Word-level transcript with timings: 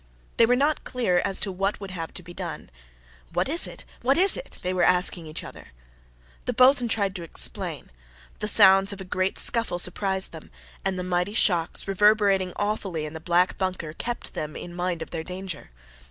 They 0.37 0.47
were 0.47 0.55
not 0.55 0.83
clear 0.83 1.19
as 1.19 1.39
to 1.41 1.51
what 1.51 1.79
would 1.79 1.91
have 1.91 2.11
to 2.15 2.23
be 2.23 2.33
done. 2.33 2.71
"What 3.33 3.47
is 3.47 3.67
it? 3.67 3.85
What 4.01 4.17
is 4.17 4.35
it?" 4.35 4.57
they 4.63 4.73
were 4.73 4.81
asking 4.81 5.27
each 5.27 5.43
other. 5.43 5.73
The 6.45 6.53
boatswain 6.55 6.89
tried 6.89 7.15
to 7.17 7.21
explain; 7.21 7.91
the 8.39 8.47
sounds 8.47 8.91
of 8.91 8.99
a 8.99 9.03
great 9.05 9.37
scuffle 9.37 9.77
surprised 9.77 10.31
them: 10.31 10.49
and 10.83 10.97
the 10.97 11.03
mighty 11.03 11.35
shocks, 11.35 11.87
reverberating 11.87 12.51
awfully 12.55 13.05
in 13.05 13.13
the 13.13 13.19
black 13.19 13.59
bunker, 13.59 13.93
kept 13.93 14.33
them 14.33 14.55
in 14.55 14.73
mind 14.73 15.03
of 15.03 15.11
their 15.11 15.23
danger. 15.23 15.69